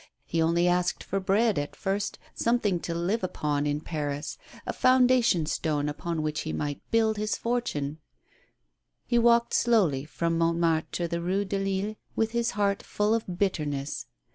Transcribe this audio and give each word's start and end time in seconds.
He 0.25 0.41
only 0.41 0.67
asked 0.67 1.03
for 1.03 1.19
bread 1.19 1.59
at 1.59 1.75
first, 1.75 2.17
something 2.33 2.79
to 2.79 2.95
live 2.95 3.23
upon 3.23 3.67
in 3.67 3.81
Paris, 3.81 4.39
a 4.65 4.73
foundation 4.73 5.45
stone 5.45 5.87
upon 5.87 6.23
which 6.23 6.41
he 6.41 6.51
might 6.51 6.81
build 6.89 7.17
his 7.17 7.37
fortune. 7.37 7.99
He 9.05 9.19
walked 9.19 9.53
slowly 9.53 10.05
from 10.05 10.39
Montmartre 10.39 10.89
to 10.93 11.07
the 11.07 11.17
Eue 11.21 11.45
de 11.47 11.59
Lille 11.59 11.95
with 12.15 12.31
his 12.31 12.49
heart 12.57 12.81
full 12.81 13.13
of 13.13 13.37
bitterness. 13.37 14.07